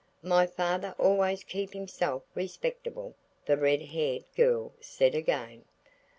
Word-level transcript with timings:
"My 0.23 0.47
father 0.47 0.95
always 0.97 1.43
kep' 1.43 1.73
hisself 1.73 2.23
respectable," 2.33 3.13
the 3.45 3.55
red 3.55 3.83
haired 3.83 4.23
girl 4.35 4.73
said 4.79 5.13
again. 5.13 5.63